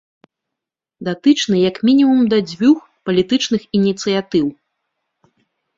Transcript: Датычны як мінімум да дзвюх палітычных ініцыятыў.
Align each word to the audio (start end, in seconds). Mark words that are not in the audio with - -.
Датычны 1.09 1.55
як 1.69 1.75
мінімум 1.89 2.21
да 2.33 2.41
дзвюх 2.49 2.79
палітычных 3.11 3.61
ініцыятыў. 3.83 4.45